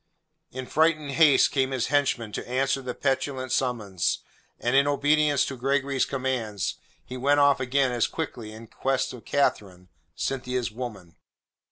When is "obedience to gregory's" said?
4.87-6.05